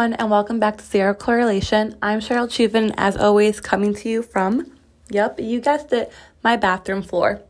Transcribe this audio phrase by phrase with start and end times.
[0.00, 1.94] everyone, and welcome back to Zero Correlation.
[2.00, 4.72] I'm Cheryl Chuvin, as always, coming to you from,
[5.10, 6.10] yep, you guessed it,
[6.42, 7.42] my bathroom floor.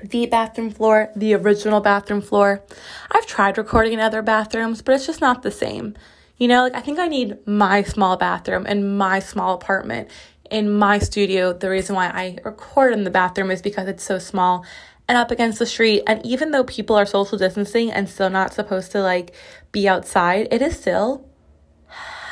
[0.00, 2.62] The bathroom floor, the original bathroom floor.
[3.10, 5.96] I've tried recording in other bathrooms, but it's just not the same.
[6.36, 10.10] You know, like I think I need my small bathroom and my small apartment
[10.48, 11.52] in my studio.
[11.52, 14.64] The reason why I record in the bathroom is because it's so small
[15.08, 16.04] and up against the street.
[16.06, 19.34] And even though people are social distancing and still not supposed to like
[19.72, 21.26] be outside, it is still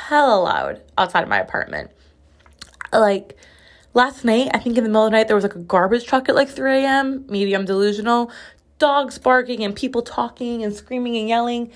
[0.09, 1.91] hella loud outside of my apartment.
[2.91, 3.37] Like
[3.93, 6.05] last night, I think in the middle of the night, there was like a garbage
[6.05, 7.25] truck at like 3 a.m.
[7.29, 8.31] medium delusional.
[8.79, 11.71] Dogs barking and people talking and screaming and yelling.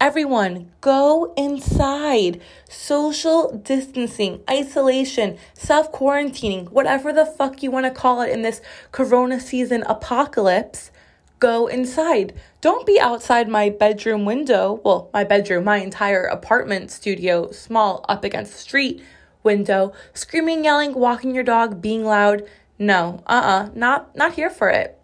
[0.00, 2.40] Everyone, go inside.
[2.68, 8.60] Social distancing, isolation, self quarantining, whatever the fuck you want to call it in this
[8.90, 10.90] corona season apocalypse,
[11.38, 12.34] go inside.
[12.66, 14.80] Don't be outside my bedroom window.
[14.84, 19.04] Well, my bedroom, my entire apartment studio, small, up against the street
[19.44, 22.42] window, screaming, yelling, walking your dog, being loud.
[22.76, 24.98] No, uh uh-uh, uh, not, not here for it.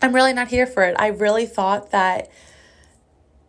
[0.00, 0.94] I'm really not here for it.
[0.96, 2.30] I really thought that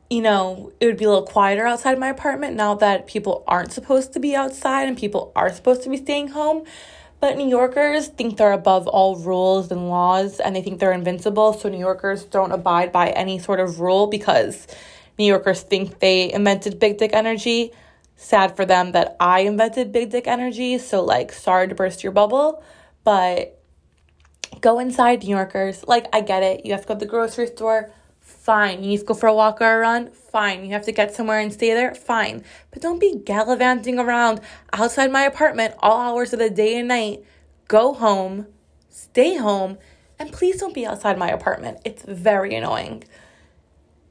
[0.09, 3.71] you know, it would be a little quieter outside my apartment now that people aren't
[3.71, 6.63] supposed to be outside and people are supposed to be staying home.
[7.25, 11.53] But New Yorkers think they're above all rules and laws and they think they're invincible.
[11.53, 14.67] So New Yorkers don't abide by any sort of rule because
[15.17, 17.71] New Yorkers think they invented big dick energy.
[18.15, 20.77] Sad for them that I invented big dick energy.
[20.77, 22.63] So, like, sorry to burst your bubble,
[23.03, 23.59] but
[24.61, 25.83] go inside, New Yorkers.
[25.87, 26.63] Like, I get it.
[26.63, 27.89] You have to go to the grocery store
[28.45, 28.83] Fine.
[28.83, 30.11] You need to go for a walk or a run?
[30.11, 30.65] Fine.
[30.65, 31.95] You have to get somewhere and stay there?
[31.95, 32.43] Fine.
[32.69, 34.39] But don't be gallivanting around
[34.71, 37.23] outside my apartment all hours of the day and night.
[37.67, 38.45] Go home,
[38.87, 39.79] stay home,
[40.19, 41.79] and please don't be outside my apartment.
[41.83, 43.05] It's very annoying.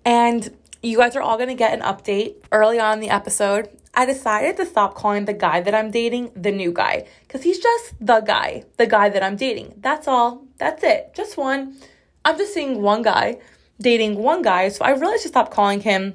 [0.05, 0.53] And
[0.83, 3.69] you guys are all to get an update early on in the episode.
[3.95, 7.61] I decided to stop calling the guy that I'm dating the new guy because he's
[7.61, 9.75] just the guy, the guy that I'm dating.
[9.77, 10.45] That's all.
[10.59, 11.15] That's it.
[11.15, 11.77] Just one.
[12.25, 13.39] I'm just seeing one guy
[13.81, 14.69] dating one guy.
[14.69, 16.15] So I really should stop calling him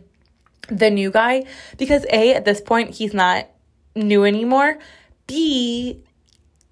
[0.68, 1.46] the new guy
[1.78, 3.48] because A, at this point, he's not
[3.96, 4.80] new anymore.
[5.28, 6.02] B,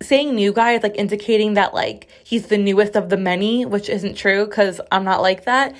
[0.01, 3.89] saying new guy is like indicating that like he's the newest of the many, which
[3.89, 5.75] isn't true because I'm not like that.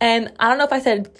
[0.00, 1.10] And I don't know if I said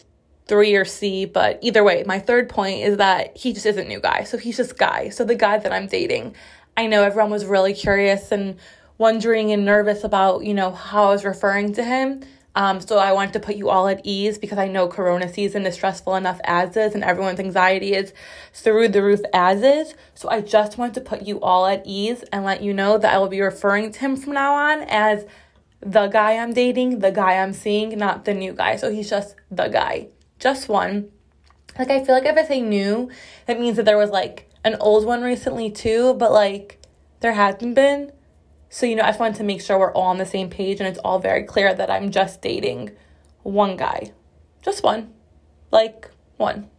[0.46, 4.00] three or C, but either way, my third point is that he just isn't new
[4.00, 4.24] guy.
[4.24, 5.08] So he's just guy.
[5.08, 6.34] So the guy that I'm dating,
[6.76, 8.56] I know everyone was really curious and
[8.98, 12.22] wondering and nervous about, you know, how I was referring to him.
[12.54, 15.64] Um, so I wanted to put you all at ease because I know Corona season
[15.64, 18.12] is stressful enough as is, and everyone's anxiety is
[18.52, 19.94] through the roof as is.
[20.14, 23.12] So I just want to put you all at ease and let you know that
[23.14, 25.24] I will be referring to him from now on as
[25.80, 28.76] the guy I'm dating, the guy I'm seeing, not the new guy.
[28.76, 30.08] So he's just the guy,
[30.38, 31.10] just one.
[31.78, 33.10] Like I feel like if I say new,
[33.46, 36.78] that means that there was like an old one recently too, but like
[37.20, 38.12] there hasn't been.
[38.74, 40.80] So, you know, I just wanted to make sure we're all on the same page
[40.80, 42.92] and it's all very clear that I'm just dating
[43.42, 44.12] one guy.
[44.62, 45.12] Just one.
[45.70, 46.70] Like, one.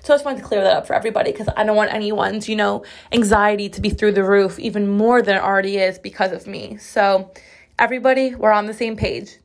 [0.00, 2.46] So I just wanted to clear that up for everybody because I don't want anyone's,
[2.46, 6.30] you know, anxiety to be through the roof even more than it already is because
[6.30, 6.76] of me.
[6.76, 7.32] So,
[7.78, 9.38] everybody, we're on the same page.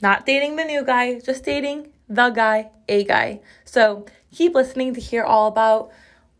[0.00, 3.42] Not dating the new guy, just dating the guy, a guy.
[3.66, 5.90] So, keep listening to hear all about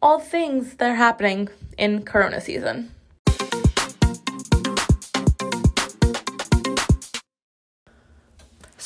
[0.00, 2.94] all things that are happening in Corona season.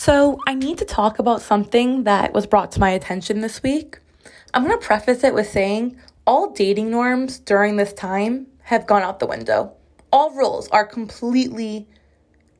[0.05, 4.01] So, I need to talk about something that was brought to my attention this week.
[4.53, 5.97] I'm going to preface it with saying
[6.27, 9.75] all dating norms during this time have gone out the window.
[10.11, 11.87] All rules are completely,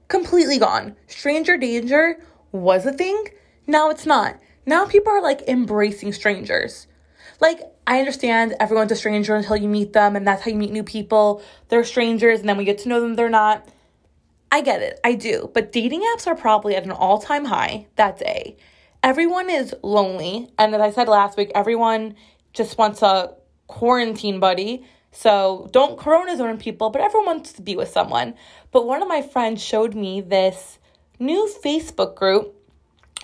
[0.07, 0.95] completely gone.
[1.09, 2.17] Stranger danger
[2.53, 3.25] was a thing,
[3.67, 4.39] now it's not.
[4.65, 6.87] Now people are like embracing strangers.
[7.41, 10.71] Like, I understand everyone's a stranger until you meet them, and that's how you meet
[10.71, 11.43] new people.
[11.71, 13.69] They're strangers, and then we get to know them, they're not.
[14.53, 15.51] I get it, I do.
[15.55, 17.87] But dating apps are probably at an all time high.
[17.97, 18.55] That's A.
[19.03, 20.51] Everyone is lonely.
[20.59, 22.15] And as I said last week, everyone
[22.53, 23.35] just wants a
[23.67, 24.85] quarantine buddy.
[25.11, 28.35] So don't corona zone people, but everyone wants to be with someone.
[28.73, 30.79] But one of my friends showed me this
[31.19, 32.55] new Facebook group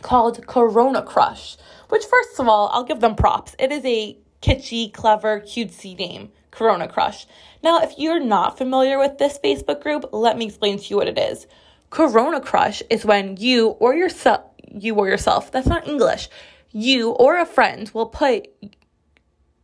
[0.00, 1.58] called Corona Crush,
[1.90, 3.54] which, first of all, I'll give them props.
[3.58, 6.30] It is a kitschy, clever, cutesy name.
[6.50, 7.26] Corona Crush.
[7.62, 11.08] Now, if you're not familiar with this Facebook group, let me explain to you what
[11.08, 11.46] it is.
[11.90, 16.28] Corona Crush is when you or yourself, you or yourself, that's not English,
[16.70, 18.48] you or a friend will put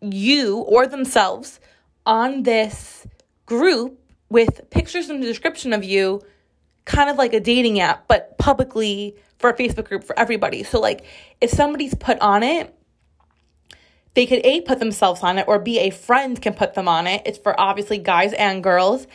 [0.00, 1.60] you or themselves
[2.06, 3.06] on this
[3.46, 6.20] group with pictures and the description of you,
[6.84, 10.62] kind of like a dating app, but publicly for a Facebook group for everybody.
[10.62, 11.04] So, like,
[11.40, 12.74] if somebody's put on it,
[14.14, 17.06] they could A, put themselves on it, or B, a friend can put them on
[17.06, 17.22] it.
[17.26, 19.06] It's for obviously guys and girls.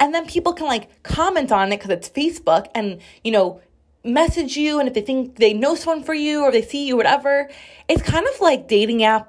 [0.00, 3.60] And then people can like comment on it because it's Facebook and, you know,
[4.04, 4.78] message you.
[4.78, 7.50] And if they think they know someone for you or they see you, whatever,
[7.88, 9.26] it's kind of like dating apps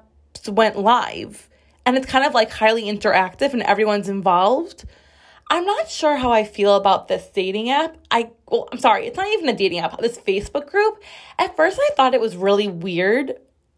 [0.48, 1.48] went live.
[1.84, 4.84] And it's kind of like highly interactive and everyone's involved.
[5.48, 7.96] I'm not sure how I feel about this dating app.
[8.10, 9.98] I well, I'm sorry, it's not even a dating app.
[9.98, 11.02] This Facebook group.
[11.38, 13.34] At first I thought it was really weird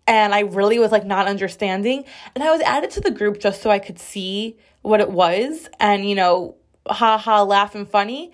[0.08, 2.04] and I really was like not understanding.
[2.34, 5.68] And I was added to the group just so I could see what it was
[5.78, 6.56] and, you know,
[6.88, 8.32] ha ha, laugh and funny.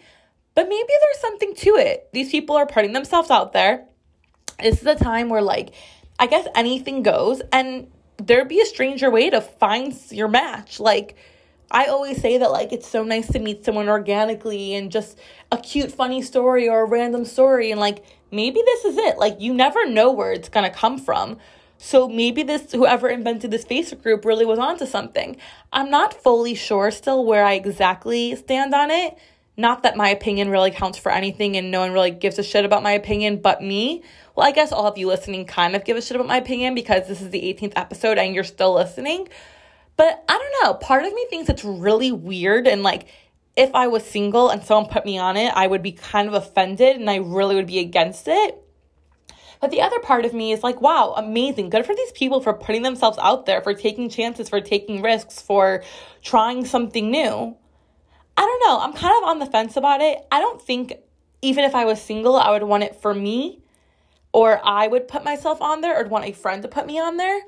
[0.54, 2.08] But maybe there's something to it.
[2.12, 3.86] These people are putting themselves out there.
[4.62, 5.74] This is a time where, like,
[6.16, 7.88] I guess anything goes, and
[8.18, 10.78] there'd be a stranger way to find your match.
[10.78, 11.16] Like,
[11.72, 15.18] I always say that, like, it's so nice to meet someone organically and just
[15.50, 17.72] a cute, funny story or a random story.
[17.72, 19.18] And, like, maybe this is it.
[19.18, 21.38] Like, you never know where it's to come from.
[21.78, 25.36] So maybe this whoever invented this Facebook group really was onto something.
[25.72, 29.18] I'm not fully sure still where I exactly stand on it.
[29.56, 32.64] Not that my opinion really counts for anything and no one really gives a shit
[32.64, 34.02] about my opinion but me.
[34.34, 36.74] Well, I guess all of you listening kind of give a shit about my opinion
[36.74, 39.28] because this is the 18th episode and you're still listening.
[39.96, 43.06] But I don't know, part of me thinks it's really weird and like
[43.56, 46.34] if I was single and someone put me on it, I would be kind of
[46.34, 48.63] offended and I really would be against it.
[49.60, 51.70] But the other part of me is like, wow, amazing.
[51.70, 55.40] Good for these people for putting themselves out there, for taking chances, for taking risks,
[55.40, 55.82] for
[56.22, 57.56] trying something new.
[58.36, 58.80] I don't know.
[58.80, 60.18] I'm kind of on the fence about it.
[60.30, 60.94] I don't think,
[61.40, 63.60] even if I was single, I would want it for me,
[64.32, 67.16] or I would put myself on there, or want a friend to put me on
[67.16, 67.40] there.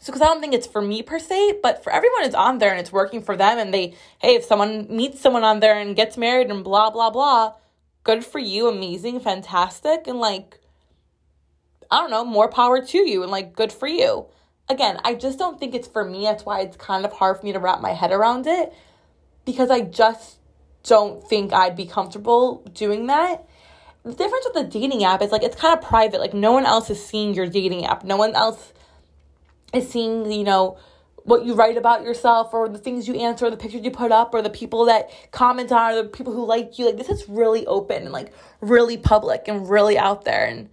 [0.00, 2.58] So, because I don't think it's for me per se, but for everyone it's on
[2.58, 5.76] there and it's working for them, and they, hey, if someone meets someone on there
[5.76, 7.54] and gets married and blah, blah, blah,
[8.04, 10.60] good for you, amazing, fantastic, and like,
[11.90, 14.26] I don't know, more power to you and like good for you.
[14.68, 16.24] Again, I just don't think it's for me.
[16.24, 18.72] That's why it's kind of hard for me to wrap my head around it
[19.46, 20.38] because I just
[20.82, 23.48] don't think I'd be comfortable doing that.
[24.04, 26.20] The difference with the dating app is like it's kind of private.
[26.20, 28.04] Like no one else is seeing your dating app.
[28.04, 28.72] No one else
[29.72, 30.78] is seeing, you know,
[31.24, 34.12] what you write about yourself or the things you answer or the pictures you put
[34.12, 36.86] up or the people that comment on or the people who like you.
[36.86, 40.70] Like this is really open and like really public and really out there and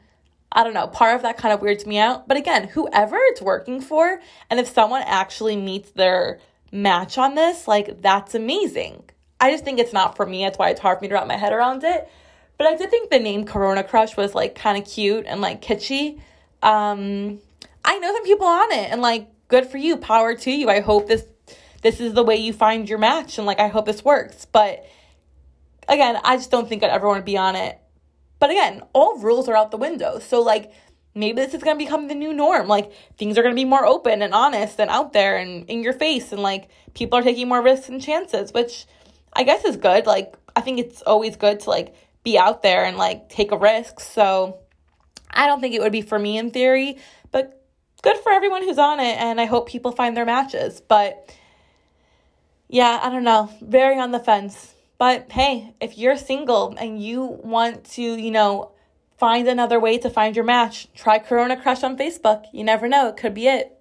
[0.55, 2.29] I don't know, part of that kind of weirds me out.
[2.29, 6.39] But again, whoever it's working for, and if someone actually meets their
[6.71, 9.03] match on this, like that's amazing.
[9.41, 10.45] I just think it's not for me.
[10.45, 12.09] That's why it's hard for me to wrap my head around it.
[12.57, 15.61] But I did think the name Corona Crush was like kind of cute and like
[15.61, 16.21] kitschy.
[16.63, 17.39] Um,
[17.83, 20.69] I know some people on it, and like good for you, power to you.
[20.69, 21.25] I hope this
[21.81, 24.45] this is the way you find your match, and like I hope this works.
[24.45, 24.85] But
[25.89, 27.77] again, I just don't think I'd ever want to be on it
[28.39, 30.19] but again, all rules are out the window.
[30.19, 30.71] So, like,
[31.13, 32.67] maybe this is going to become the new norm.
[32.67, 35.81] Like, things are going to be more open and honest and out there and in
[35.81, 36.31] your face.
[36.31, 38.85] And, like, people are taking more risks and chances, which
[39.33, 40.05] I guess is good.
[40.05, 43.57] Like, I think it's always good to, like, be out there and, like, take a
[43.57, 43.99] risk.
[43.99, 44.59] So,
[45.31, 46.97] I don't think it would be for me in theory,
[47.31, 47.61] but
[48.01, 49.17] good for everyone who's on it.
[49.17, 50.81] And I hope people find their matches.
[50.81, 51.33] But,
[52.67, 53.49] yeah, I don't know.
[53.61, 54.74] Very on the fence.
[54.97, 58.71] But hey, if you're single and you want to, you know,
[59.17, 62.45] find another way to find your match, try Corona Crush on Facebook.
[62.53, 63.71] You never know, it could be it.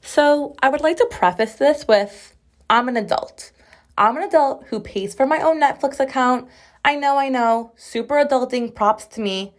[0.00, 2.34] So, I would like to preface this with
[2.70, 3.52] I'm an adult.
[3.98, 6.48] I'm an adult who pays for my own Netflix account.
[6.82, 9.52] I know, I know, super adulting, props to me.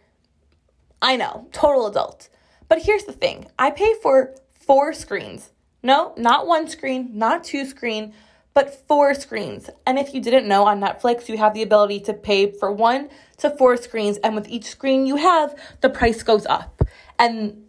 [1.00, 2.30] I know, total adult.
[2.68, 5.52] But here's the thing I pay for four screens
[5.88, 8.14] no, not one screen, not two screen,
[8.54, 9.70] but four screens.
[9.86, 13.10] And if you didn't know, on Netflix, you have the ability to pay for one
[13.38, 16.82] to four screens, and with each screen you have, the price goes up.
[17.18, 17.64] And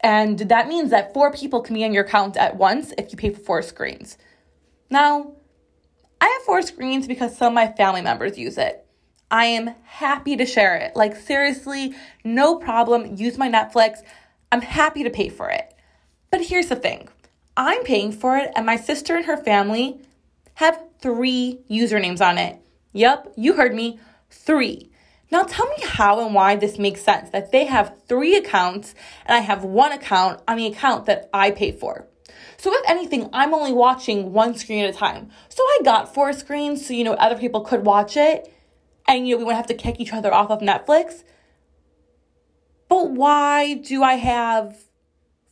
[0.00, 3.16] and that means that four people can be on your account at once if you
[3.16, 4.16] pay for four screens.
[4.88, 5.32] Now,
[6.20, 8.86] I have four screens because some of my family members use it.
[9.30, 10.94] I am happy to share it.
[10.94, 13.16] Like, seriously, no problem.
[13.16, 14.02] Use my Netflix.
[14.52, 15.74] I'm happy to pay for it.
[16.30, 17.08] But here's the thing
[17.56, 20.00] I'm paying for it, and my sister and her family
[20.54, 22.58] have three usernames on it.
[22.92, 23.98] Yep, you heard me,
[24.30, 24.90] three.
[25.30, 28.94] Now tell me how and why this makes sense that they have three accounts
[29.26, 32.06] and I have one account on the account that I pay for.
[32.56, 35.30] So if anything, I'm only watching one screen at a time.
[35.48, 38.52] So I got four screens so you know other people could watch it
[39.08, 41.24] and you know we wouldn't have to kick each other off of Netflix.
[42.88, 44.76] But why do I have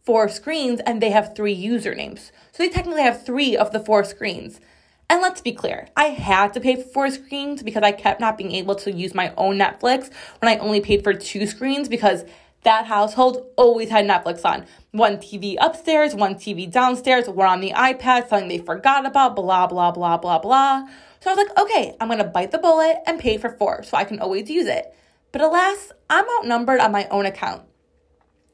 [0.05, 2.31] four screens and they have three usernames.
[2.53, 4.61] So they technically have three of the four screens.
[5.09, 8.39] And let's be clear, I had to pay for four screens because I kept not
[8.39, 12.25] being able to use my own Netflix when I only paid for two screens because
[12.65, 14.65] that household always had Netflix on.
[14.93, 19.67] One TV upstairs, one TV downstairs, one on the iPad, something they forgot about, blah,
[19.67, 20.87] blah, blah, blah, blah.
[21.21, 23.97] So I was like, okay, I'm gonna bite the bullet and pay for four so
[23.97, 24.95] I can always use it.
[25.33, 27.63] But alas, I'm outnumbered on my own account.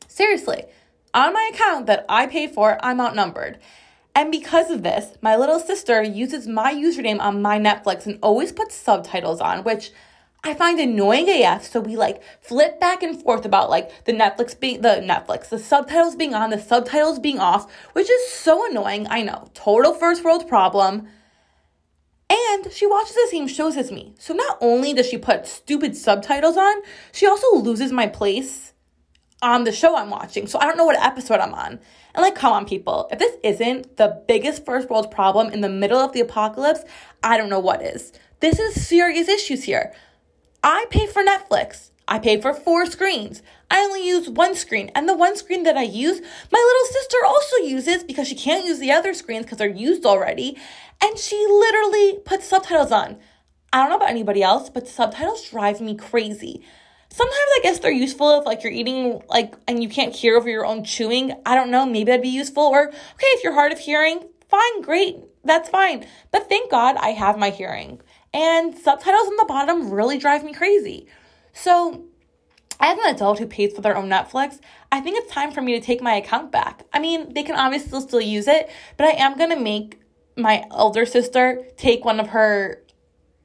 [0.06, 0.64] Seriously,
[1.14, 3.58] on my account that I pay for, I'm outnumbered.
[4.14, 8.50] And because of this, my little sister uses my username on my Netflix and always
[8.50, 9.92] puts subtitles on, which
[10.42, 11.64] I find annoying AF.
[11.64, 15.58] So we like flip back and forth about like the Netflix being the Netflix, the
[15.58, 19.06] subtitles being on, the subtitles being off, which is so annoying.
[19.08, 21.08] I know, total first world problem.
[22.30, 24.14] And she watches the same shows as me.
[24.18, 28.72] So not only does she put stupid subtitles on, she also loses my place
[29.42, 30.46] on the show I'm watching.
[30.46, 31.78] So I don't know what episode I'm on.
[32.14, 33.08] And like, come on, people.
[33.10, 36.80] If this isn't the biggest first world problem in the middle of the apocalypse,
[37.22, 38.12] I don't know what is.
[38.40, 39.92] This is serious issues here.
[40.62, 41.90] I pay for Netflix.
[42.08, 43.42] I pay for four screens.
[43.70, 44.90] I only use one screen.
[44.94, 48.64] And the one screen that I use, my little sister also uses because she can't
[48.64, 50.56] use the other screens because they're used already.
[51.02, 53.18] And she literally puts subtitles on.
[53.72, 56.64] I don't know about anybody else, but subtitles drive me crazy.
[57.10, 60.48] Sometimes I guess they're useful if like you're eating like and you can't hear over
[60.48, 61.32] your own chewing.
[61.46, 62.64] I don't know, maybe that'd be useful.
[62.64, 66.06] Or okay, if you're hard of hearing, fine, great, that's fine.
[66.30, 68.00] But thank God I have my hearing.
[68.32, 71.06] And subtitles on the bottom really drive me crazy.
[71.52, 72.04] So
[72.80, 74.60] as an adult who pays for their own Netflix,
[74.92, 76.84] I think it's time for me to take my account back.
[76.92, 80.00] I mean, they can obviously still use it, but I am gonna make
[80.36, 82.82] my elder sister take one of her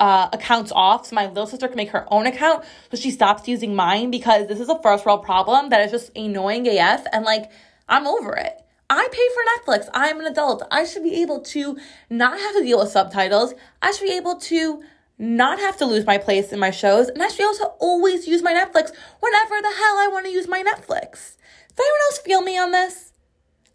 [0.03, 3.48] uh, accounts off so my little sister can make her own account so she stops
[3.48, 7.24] using mine because this is a first world problem that is just annoying AF and
[7.24, 7.50] like
[7.88, 8.53] I'm over it.
[8.89, 9.89] I pay for Netflix.
[9.93, 10.62] I'm an adult.
[10.69, 11.77] I should be able to
[12.10, 13.53] not have to deal with subtitles.
[13.81, 14.83] I should be able to
[15.17, 17.07] not have to lose my place in my shows.
[17.07, 18.91] And I should also always use my Netflix
[19.22, 21.38] whenever the hell I want to use my Netflix.
[21.69, 23.13] Does anyone else feel me on this?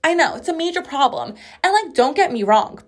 [0.04, 1.34] I know, it's a major problem.
[1.64, 2.82] And like, don't get me wrong.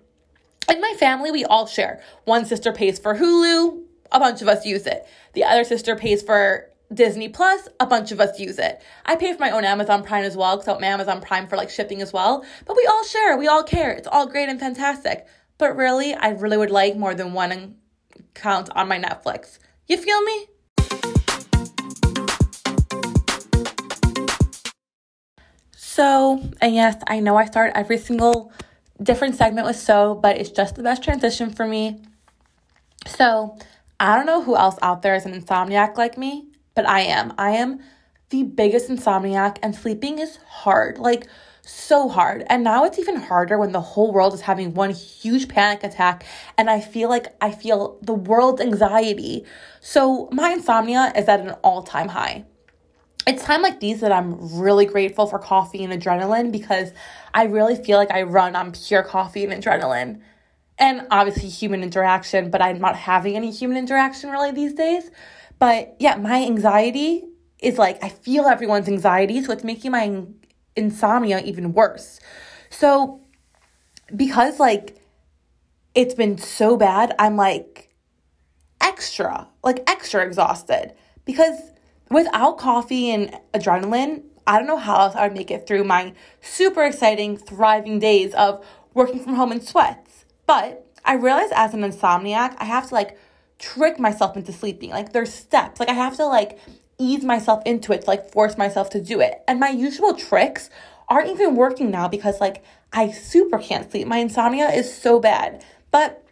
[0.69, 2.01] In my family, we all share.
[2.25, 5.05] One sister pays for Hulu, a bunch of us use it.
[5.33, 8.81] The other sister pays for Disney Plus, a bunch of us use it.
[9.05, 11.69] I pay for my own Amazon Prime as well, because I'm Amazon Prime for like
[11.69, 12.45] shipping as well.
[12.65, 13.91] But we all share, we all care.
[13.91, 15.25] It's all great and fantastic.
[15.57, 17.75] But really, I really would like more than one
[18.17, 19.59] account on my Netflix.
[19.87, 20.47] You feel me?
[25.75, 28.51] So, and yes, I know I start every single
[29.01, 32.01] different segment with so, but it's just the best transition for me.
[33.07, 33.57] So,
[33.99, 37.33] I don't know who else out there is an insomniac like me, but I am.
[37.37, 37.79] I am
[38.29, 40.97] the biggest insomniac, and sleeping is hard.
[40.97, 41.27] Like,
[41.63, 42.43] so hard.
[42.47, 46.25] And now it's even harder when the whole world is having one huge panic attack
[46.57, 49.45] and I feel like I feel the world's anxiety.
[49.79, 52.45] So my insomnia is at an all-time high.
[53.27, 56.91] It's time like these that I'm really grateful for coffee and adrenaline because
[57.33, 60.21] I really feel like I run on pure coffee and adrenaline.
[60.79, 65.11] And obviously human interaction, but I'm not having any human interaction really these days.
[65.59, 67.25] But yeah, my anxiety
[67.59, 70.23] is like I feel everyone's anxiety, so it's making my
[70.75, 72.19] insomnia even worse.
[72.71, 73.21] So,
[74.15, 74.97] because like
[75.93, 77.93] it's been so bad, I'm like
[78.81, 80.93] extra, like extra exhausted
[81.25, 81.70] because
[82.11, 86.13] without coffee and adrenaline, I don't know how else I would make it through my
[86.41, 88.63] super exciting, thriving days of
[88.93, 90.25] working from home in sweats.
[90.45, 93.17] But I realize as an insomniac, I have to like
[93.59, 94.89] trick myself into sleeping.
[94.89, 95.79] Like there's steps.
[95.79, 96.59] Like I have to like
[96.97, 99.41] ease myself into it to like force myself to do it.
[99.47, 100.69] And my usual tricks
[101.07, 104.07] aren't even working now because like I super can't sleep.
[104.07, 105.63] My insomnia is so bad.
[105.91, 106.25] But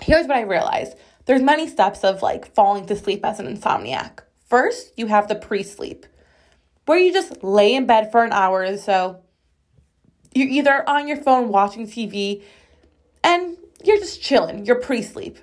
[0.00, 0.96] here's what I realized.
[1.24, 4.20] There's many steps of like falling to sleep as an insomniac.
[4.52, 6.04] First, you have the pre-sleep
[6.84, 9.22] where you just lay in bed for an hour or so.
[10.34, 12.42] You're either on your phone watching TV
[13.24, 15.38] and you're just chilling, you're pre-sleep.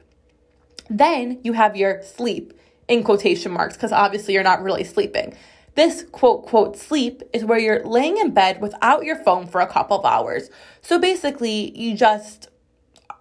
[0.92, 2.54] Then you have your sleep
[2.88, 5.36] in quotation marks because obviously you're not really sleeping.
[5.74, 9.66] This quote, quote, sleep is where you're laying in bed without your phone for a
[9.66, 10.51] couple of hours.
[10.84, 12.50] So basically, you just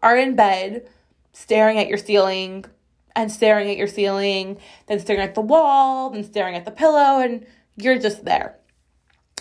[0.02, 0.86] are in bed
[1.32, 2.66] staring at your ceiling
[3.14, 7.20] and staring at your ceiling, then staring at the wall, then staring at the pillow,
[7.20, 7.46] and
[7.76, 8.58] you're just there.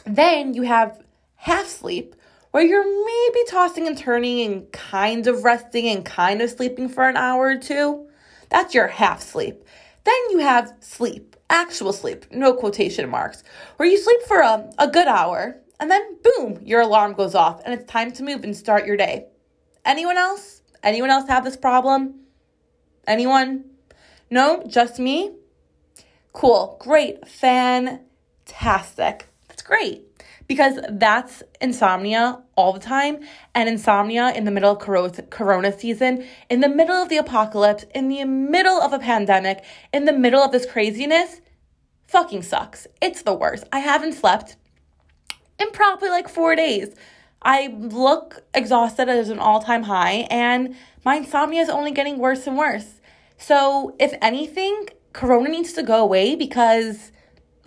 [0.05, 1.03] Then you have
[1.35, 2.15] half sleep,
[2.51, 7.07] where you're maybe tossing and turning and kind of resting and kind of sleeping for
[7.07, 8.07] an hour or two.
[8.49, 9.63] That's your half sleep.
[10.03, 13.43] Then you have sleep, actual sleep, no quotation marks,
[13.75, 17.61] where you sleep for a, a good hour and then boom, your alarm goes off
[17.63, 19.27] and it's time to move and start your day.
[19.85, 20.61] Anyone else?
[20.83, 22.21] Anyone else have this problem?
[23.07, 23.63] Anyone?
[24.29, 25.31] No, just me?
[26.33, 29.27] Cool, great, fantastic.
[29.47, 30.03] That's great.
[30.45, 33.19] Because that's insomnia all the time
[33.55, 38.07] and insomnia in the middle of corona season in the middle of the apocalypse in
[38.07, 41.41] the middle of a pandemic in the middle of this craziness
[42.07, 42.87] fucking sucks.
[43.01, 43.65] It's the worst.
[43.73, 44.55] I haven't slept
[45.59, 46.95] in probably like four days.
[47.41, 52.57] I look exhausted as an all-time high and my insomnia is only getting worse and
[52.57, 52.96] worse
[53.37, 57.11] so if anything corona needs to go away because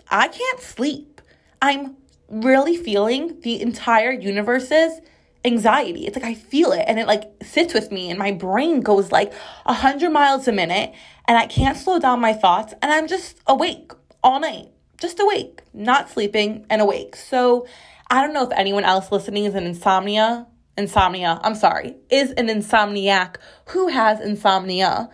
[0.09, 1.21] i can't sleep
[1.61, 1.95] i'm
[2.29, 5.01] really feeling the entire universe's
[5.43, 6.05] anxiety.
[6.05, 9.11] It's like I feel it and it like sits with me and my brain goes
[9.11, 9.33] like
[9.65, 10.93] 100 miles a minute
[11.25, 13.91] and I can't slow down my thoughts and I'm just awake
[14.23, 14.67] all night.
[14.99, 17.15] Just awake, not sleeping and awake.
[17.15, 17.65] So
[18.09, 20.47] I don't know if anyone else listening is an insomnia,
[20.77, 23.37] insomnia, I'm sorry, is an insomniac
[23.69, 25.09] who has insomnia.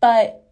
[0.00, 0.50] But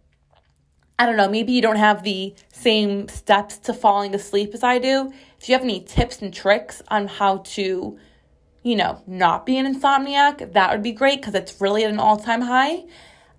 [0.98, 4.78] I don't know, maybe you don't have the same steps to falling asleep as I
[4.78, 5.12] do.
[5.38, 7.98] If you have any tips and tricks on how to,
[8.64, 12.00] you know, not be an insomniac, that would be great because it's really at an
[12.00, 12.84] all time high.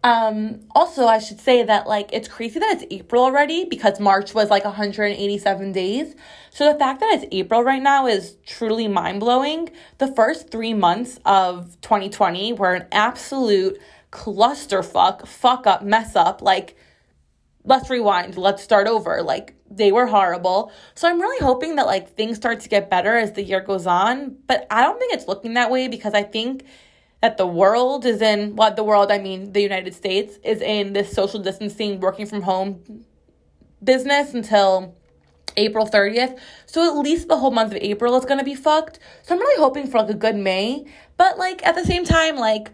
[0.01, 4.33] Um, also, I should say that like it's crazy that it's April already because March
[4.33, 6.15] was like 187 days.
[6.51, 9.69] So the fact that it's April right now is truly mind blowing.
[9.97, 13.77] The first three months of 2020 were an absolute
[14.11, 16.41] clusterfuck, fuck up, mess up.
[16.41, 16.75] Like,
[17.63, 19.21] let's rewind, let's start over.
[19.21, 20.71] Like, they were horrible.
[20.95, 23.85] So I'm really hoping that like things start to get better as the year goes
[23.85, 26.65] on, but I don't think it's looking that way because I think
[27.21, 30.61] that the world is in what well, the world, I mean the United States is
[30.61, 33.05] in this social distancing working from home
[33.83, 34.95] business until
[35.57, 36.39] April 30th.
[36.65, 38.99] So at least the whole month of April is going to be fucked.
[39.23, 40.85] So I'm really hoping for like a good May,
[41.17, 42.71] but like at the same time like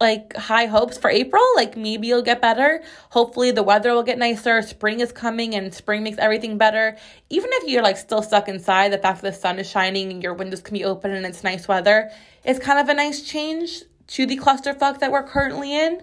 [0.00, 1.42] like high hopes for April.
[1.54, 2.82] Like maybe it'll get better.
[3.10, 4.62] Hopefully the weather will get nicer.
[4.62, 6.96] Spring is coming and spring makes everything better.
[7.30, 10.22] Even if you're like still stuck inside, the fact that the sun is shining and
[10.22, 12.10] your windows can be open and it's nice weather
[12.44, 16.02] is kind of a nice change to the clusterfuck that we're currently in.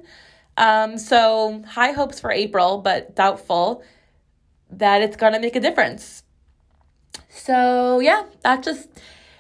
[0.58, 3.84] Um, so high hopes for April, but doubtful
[4.72, 6.24] that it's gonna make a difference.
[7.30, 8.90] So yeah, that just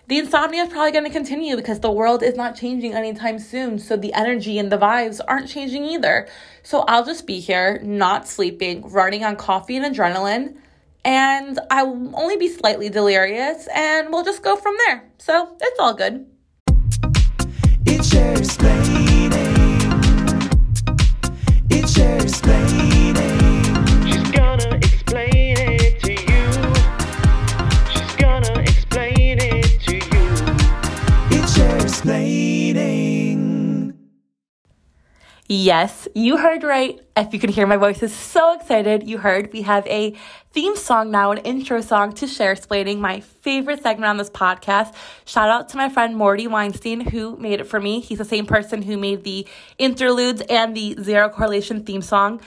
[0.07, 3.79] the insomnia is probably going to continue because the world is not changing anytime soon.
[3.79, 6.27] So the energy and the vibes aren't changing either.
[6.61, 10.57] So I'll just be here, not sleeping, running on coffee and adrenaline,
[11.05, 15.09] and I will only be slightly delirious, and we'll just go from there.
[15.17, 16.25] So it's all good.
[17.85, 19.31] It's explaining.
[21.69, 23.42] It's explaining.
[35.55, 36.99] Yes, you heard right.
[37.15, 40.15] If you can hear my voice is so excited, you heard we have a
[40.51, 44.95] theme song now, an intro song to share explaining my favorite segment on this podcast.
[45.25, 47.99] Shout out to my friend Morty Weinstein who made it for me.
[47.99, 52.41] He's the same person who made the interludes and the zero correlation theme song.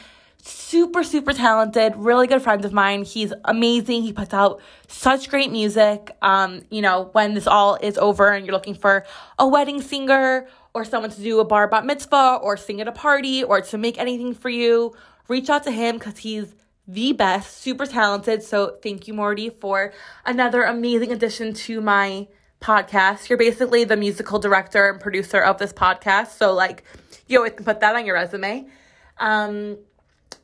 [0.49, 3.03] Super, super talented, really good friend of mine.
[3.03, 4.03] He's amazing.
[4.03, 6.17] He puts out such great music.
[6.23, 9.05] Um, you know, when this all is over and you're looking for
[9.41, 12.93] a wedding singer or someone to do a bar bat mitzvah or sing at a
[12.93, 14.95] party or to make anything for you,
[15.27, 16.55] reach out to him because he's
[16.87, 18.45] the best, super talented.
[18.45, 19.93] So thank you, Morty, for
[20.25, 22.29] another amazing addition to my
[22.61, 23.29] podcast.
[23.29, 26.37] You're basically the musical director and producer of this podcast.
[26.39, 26.85] So like
[27.27, 28.69] you always can put that on your resume.
[29.19, 29.79] Um,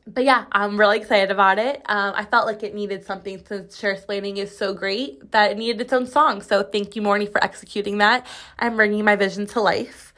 [0.05, 1.81] but yeah, I'm really excited about it.
[1.85, 5.57] Um, I felt like it needed something since Share Explaining is so great that it
[5.57, 6.41] needed its own song.
[6.41, 8.27] So thank you, Morty, for executing that
[8.59, 10.13] and bringing my vision to life.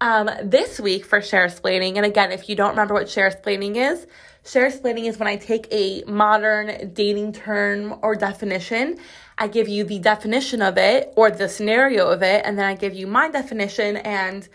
[0.00, 3.76] Um, this week for share explaining, and again, if you don't remember what share explaining
[3.76, 4.06] is,
[4.44, 8.98] share explaining is when I take a modern dating term or definition,
[9.38, 12.74] I give you the definition of it or the scenario of it, and then I
[12.74, 14.46] give you my definition and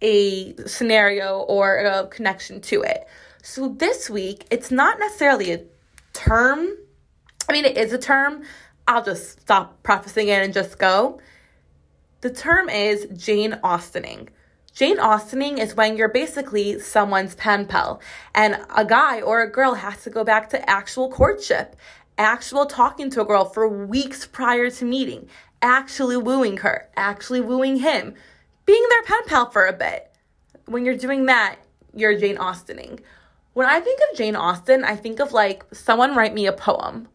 [0.00, 3.08] a scenario or a connection to it.
[3.50, 5.64] So this week, it's not necessarily a
[6.12, 6.76] term.
[7.48, 8.42] I mean, it is a term.
[8.86, 11.18] I'll just stop prefacing it and just go.
[12.20, 14.28] The term is Jane Austening.
[14.74, 18.02] Jane Austening is when you're basically someone's pen pal,
[18.34, 21.74] and a guy or a girl has to go back to actual courtship,
[22.18, 25.26] actual talking to a girl for weeks prior to meeting,
[25.62, 28.12] actually wooing her, actually wooing him,
[28.66, 30.12] being their pen pal for a bit.
[30.66, 31.56] When you're doing that,
[31.94, 33.00] you're Jane Austening.
[33.58, 37.08] When I think of Jane Austen, I think of like someone write me a poem.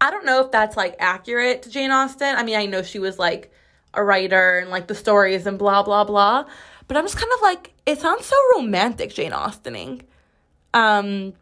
[0.00, 2.34] I don't know if that's like accurate to Jane Austen.
[2.34, 3.52] I mean, I know she was like
[3.92, 6.46] a writer and like the stories and blah, blah, blah.
[6.88, 10.00] but I'm just kind of like, it sounds so romantic, Jane Austening.
[10.72, 11.34] Um,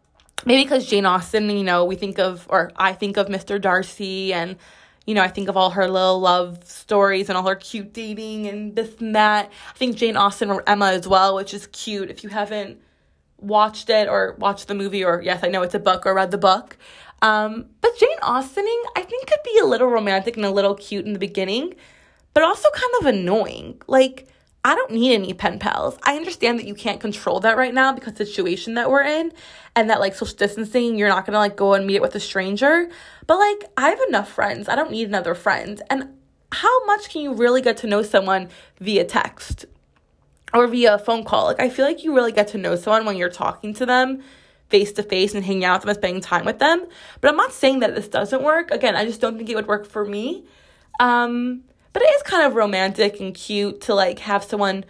[0.45, 3.61] maybe because Jane Austen, you know, we think of, or I think of Mr.
[3.61, 4.57] Darcy, and,
[5.05, 8.47] you know, I think of all her little love stories and all her cute dating
[8.47, 9.49] and this and that.
[9.69, 12.09] I think Jane Austen or Emma as well, which is cute.
[12.09, 12.81] If you haven't
[13.45, 16.31] watched it or watched the movie, or yes, I know it's a book or read
[16.31, 16.77] the book.
[17.21, 21.05] Um, but Jane Austening, I think, could be a little romantic and a little cute
[21.05, 21.75] in the beginning,
[22.33, 23.81] but also kind of annoying.
[23.87, 24.27] Like,
[24.65, 25.97] I don't need any pen pals.
[26.03, 29.31] I understand that you can't control that right now because the situation that we're in
[29.75, 32.19] and that like social distancing, you're not gonna like go and meet it with a
[32.19, 32.89] stranger.
[33.27, 34.67] But like I have enough friends.
[34.67, 35.83] I don't need another friend.
[35.91, 36.17] And
[36.51, 39.65] how much can you really get to know someone via text
[40.55, 41.45] or via phone call?
[41.45, 44.21] Like I feel like you really get to know someone when you're talking to them
[44.69, 46.87] face to face and hanging out with them and spending time with them.
[47.21, 48.71] But I'm not saying that this doesn't work.
[48.71, 50.45] Again, I just don't think it would work for me.
[50.99, 51.63] Um
[51.93, 54.83] but it is kind of romantic and cute to like have someone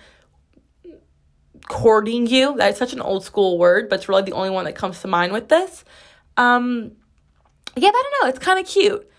[1.67, 2.55] courting you.
[2.57, 5.07] That's such an old school word, but it's really the only one that comes to
[5.07, 5.83] mind with this.
[6.37, 6.93] Um,
[7.75, 8.29] yeah, I don't know.
[8.29, 9.09] It's kind of cute.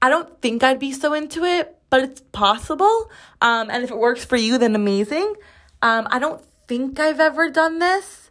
[0.00, 3.10] I don't think I'd be so into it, but it's possible.
[3.40, 5.34] Um, and if it works for you, then amazing.
[5.84, 8.30] Um, I don't think I've ever done this.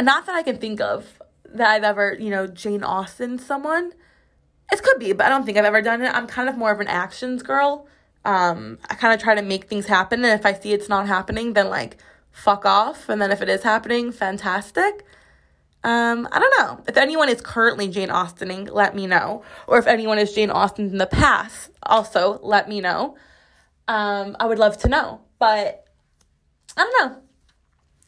[0.00, 3.92] Not that I can think of that I've ever, you know, Jane Austen someone.
[4.72, 6.12] It could be, but I don't think I've ever done it.
[6.12, 7.86] I'm kind of more of an actions girl.
[8.24, 11.06] Um, I kind of try to make things happen, and if I see it's not
[11.06, 11.98] happening, then like
[12.32, 13.08] fuck off.
[13.08, 15.06] And then if it is happening, fantastic.
[15.84, 16.84] Um, I don't know.
[16.88, 19.44] If anyone is currently Jane Austening, let me know.
[19.68, 23.16] Or if anyone is Jane Austen in the past, also let me know.
[23.86, 25.20] Um, I would love to know.
[25.38, 25.87] But
[26.78, 27.18] I don't know.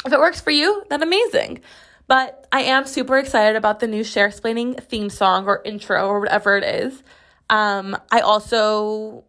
[0.07, 1.61] If it works for you, then amazing.
[2.07, 6.21] But I am super excited about the new share explaining theme song or intro or
[6.21, 7.03] whatever it is.
[7.51, 9.25] Um, I also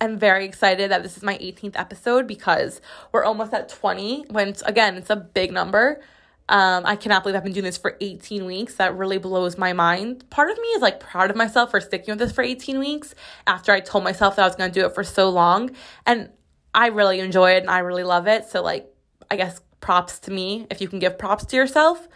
[0.00, 2.80] am very excited that this is my 18th episode because
[3.12, 4.26] we're almost at 20.
[4.30, 6.00] When it's, again, it's a big number.
[6.48, 8.76] Um, I cannot believe I've been doing this for 18 weeks.
[8.76, 10.28] That really blows my mind.
[10.30, 13.14] Part of me is like proud of myself for sticking with this for 18 weeks
[13.46, 15.72] after I told myself that I was going to do it for so long.
[16.06, 16.30] And
[16.78, 18.48] I really enjoy it and I really love it.
[18.48, 18.88] So, like,
[19.28, 22.06] I guess props to me if you can give props to yourself.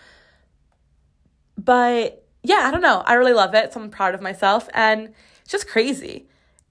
[1.59, 3.03] But yeah, I don't know.
[3.05, 3.73] I really love it.
[3.73, 4.69] So I'm proud of myself.
[4.73, 6.29] And it's just crazy.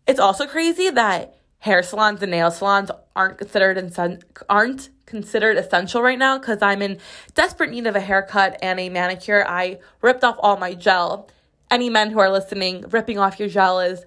[0.08, 6.02] It's also crazy that hair salons and nail salons aren't considered in, aren't considered essential
[6.02, 6.98] right now because I'm in
[7.36, 9.46] desperate need of a haircut and a manicure.
[9.46, 11.30] I ripped off all my gel.
[11.70, 14.06] Any men who are listening, ripping off your gel is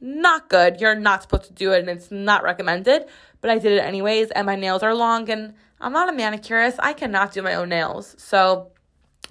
[0.00, 0.80] not good.
[0.80, 3.06] You're not supposed to do it and it's not recommended.
[3.40, 6.78] But I did it anyways, and my nails are long and I'm not a manicurist.
[6.80, 8.14] I cannot do my own nails.
[8.18, 8.72] So,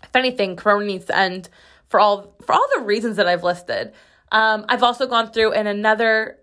[0.03, 1.49] if anything, Corona needs to end
[1.87, 3.93] for all for all the reasons that I've listed.
[4.31, 6.39] Um, I've also gone through in another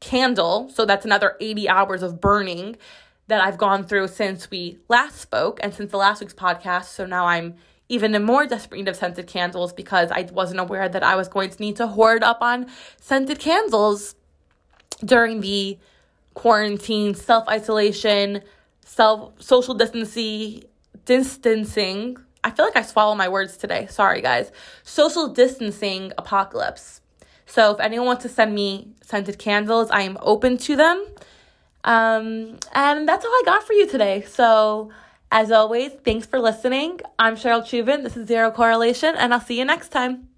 [0.00, 2.76] candle, so that's another 80 hours of burning
[3.28, 6.86] that I've gone through since we last spoke and since the last week's podcast.
[6.86, 7.54] So now I'm
[7.88, 11.50] even more desperate need of scented candles because I wasn't aware that I was going
[11.50, 12.66] to need to hoard up on
[13.00, 14.14] scented candles
[15.04, 15.78] during the
[16.36, 18.42] quarantine, self isolation,
[18.84, 20.62] self social distancing
[21.04, 22.16] distancing.
[22.44, 23.88] I feel like I swallow my words today.
[23.88, 24.52] Sorry guys.
[24.84, 27.00] Social distancing apocalypse.
[27.46, 31.04] So if anyone wants to send me scented candles, I am open to them.
[31.82, 34.24] Um, and that's all I got for you today.
[34.28, 34.90] So
[35.32, 37.00] as always, thanks for listening.
[37.18, 38.02] I'm Cheryl Chuvin.
[38.02, 40.35] This is Zero Correlation, and I'll see you next time.